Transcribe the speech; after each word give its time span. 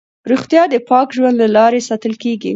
روغتیا 0.31 0.63
د 0.69 0.75
پاک 0.89 1.07
ژوند 1.17 1.35
له 1.41 1.47
لارې 1.55 1.81
ساتل 1.89 2.13
کېږي. 2.23 2.49